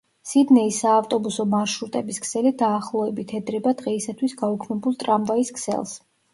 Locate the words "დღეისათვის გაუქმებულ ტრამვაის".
3.85-5.57